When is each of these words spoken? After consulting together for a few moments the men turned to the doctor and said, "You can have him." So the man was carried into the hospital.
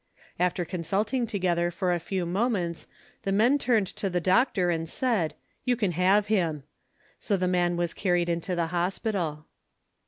After 0.39 0.65
consulting 0.65 1.27
together 1.27 1.69
for 1.69 1.93
a 1.93 1.99
few 1.99 2.25
moments 2.25 2.87
the 3.21 3.31
men 3.31 3.59
turned 3.59 3.85
to 3.97 4.09
the 4.09 4.19
doctor 4.19 4.71
and 4.71 4.89
said, 4.89 5.35
"You 5.63 5.75
can 5.75 5.91
have 5.91 6.25
him." 6.25 6.63
So 7.19 7.37
the 7.37 7.47
man 7.47 7.77
was 7.77 7.93
carried 7.93 8.27
into 8.27 8.55
the 8.55 8.65
hospital. 8.73 9.45